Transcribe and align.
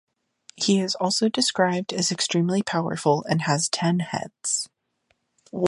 He 0.55 0.79
is 0.79 0.95
also 0.95 1.29
described 1.29 1.93
as 1.93 2.11
extremely 2.11 2.63
powerful 2.63 3.23
and 3.29 3.43
has 3.43 3.69
ten 3.69 3.99
heads. 3.99 4.67